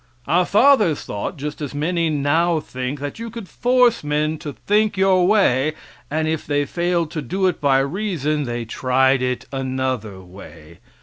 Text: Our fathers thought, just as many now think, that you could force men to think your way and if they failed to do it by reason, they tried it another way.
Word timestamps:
Our 0.25 0.45
fathers 0.45 1.03
thought, 1.03 1.37
just 1.37 1.61
as 1.61 1.75
many 1.75 2.09
now 2.09 2.59
think, 2.59 2.99
that 3.01 3.19
you 3.19 3.29
could 3.29 3.47
force 3.47 4.03
men 4.03 4.39
to 4.39 4.51
think 4.53 4.97
your 4.97 5.27
way 5.27 5.73
and 6.09 6.27
if 6.27 6.43
they 6.47 6.65
failed 6.65 7.11
to 7.11 7.21
do 7.21 7.45
it 7.45 7.61
by 7.61 7.77
reason, 7.81 8.45
they 8.45 8.65
tried 8.65 9.21
it 9.21 9.45
another 9.53 10.19
way. 10.21 10.79